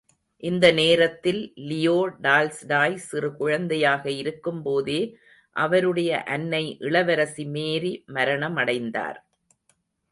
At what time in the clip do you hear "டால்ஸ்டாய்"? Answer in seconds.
2.21-2.95